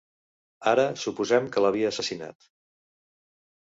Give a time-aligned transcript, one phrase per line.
[0.71, 2.53] Ara, suposem que l'havia assassinat.